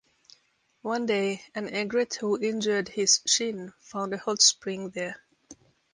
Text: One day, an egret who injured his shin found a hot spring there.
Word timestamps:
One 0.81 1.05
day, 1.05 1.43
an 1.53 1.67
egret 1.69 2.15
who 2.15 2.39
injured 2.41 2.89
his 2.89 3.21
shin 3.27 3.71
found 3.81 4.15
a 4.15 4.17
hot 4.17 4.41
spring 4.41 4.89
there. 4.89 5.21